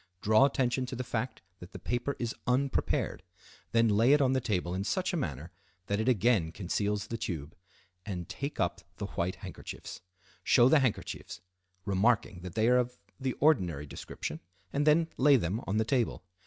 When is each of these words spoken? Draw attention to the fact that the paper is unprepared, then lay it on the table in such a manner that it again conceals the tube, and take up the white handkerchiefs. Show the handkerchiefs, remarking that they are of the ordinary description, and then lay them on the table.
Draw 0.23 0.45
attention 0.45 0.87
to 0.87 0.95
the 0.95 1.03
fact 1.03 1.43
that 1.59 1.73
the 1.73 1.77
paper 1.77 2.15
is 2.17 2.33
unprepared, 2.47 3.21
then 3.71 3.87
lay 3.87 4.13
it 4.13 4.19
on 4.19 4.33
the 4.33 4.41
table 4.41 4.73
in 4.73 4.83
such 4.83 5.13
a 5.13 5.15
manner 5.15 5.51
that 5.85 5.99
it 5.99 6.09
again 6.09 6.51
conceals 6.51 7.05
the 7.05 7.19
tube, 7.19 7.55
and 8.03 8.27
take 8.27 8.59
up 8.59 8.81
the 8.97 9.05
white 9.05 9.35
handkerchiefs. 9.35 10.01
Show 10.43 10.69
the 10.69 10.79
handkerchiefs, 10.79 11.41
remarking 11.85 12.39
that 12.39 12.55
they 12.55 12.67
are 12.67 12.77
of 12.79 12.97
the 13.19 13.33
ordinary 13.33 13.85
description, 13.85 14.39
and 14.73 14.87
then 14.87 15.07
lay 15.17 15.35
them 15.35 15.61
on 15.67 15.77
the 15.77 15.85
table. 15.85 16.23